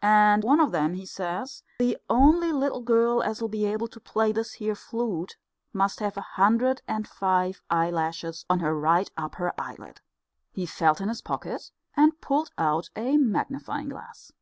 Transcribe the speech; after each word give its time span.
And 0.00 0.42
of 0.42 0.72
them, 0.72 0.94
he 0.94 1.04
says, 1.04 1.64
the 1.80 1.98
only 2.08 2.50
little 2.50 2.80
girl 2.80 3.22
as'll 3.22 3.46
be 3.46 3.66
able 3.66 3.88
to 3.88 4.00
play 4.00 4.32
this 4.32 4.54
here 4.54 4.74
flute 4.74 5.36
must 5.74 6.00
have 6.00 6.16
a 6.16 6.22
hundred 6.22 6.80
and 6.88 7.06
five 7.06 7.60
eyelashes 7.68 8.46
on 8.48 8.60
her 8.60 8.74
right 8.74 9.10
upper 9.18 9.52
eyelid." 9.58 10.00
He 10.50 10.64
felt 10.64 11.02
in 11.02 11.10
his 11.10 11.20
pocket 11.20 11.72
and 11.94 12.18
pulled 12.22 12.52
out 12.56 12.88
a 12.96 13.18
magnifying 13.18 13.90
glass. 13.90 14.32